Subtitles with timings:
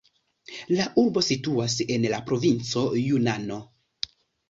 [0.75, 3.65] La urbo situas en la provinco Junano.